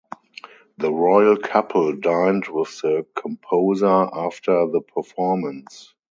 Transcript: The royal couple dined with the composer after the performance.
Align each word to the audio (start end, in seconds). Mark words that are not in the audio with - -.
The 0.79 0.91
royal 0.91 1.37
couple 1.37 1.95
dined 1.95 2.47
with 2.47 2.75
the 2.81 3.05
composer 3.15 3.85
after 4.11 4.65
the 4.65 4.81
performance. 4.81 5.93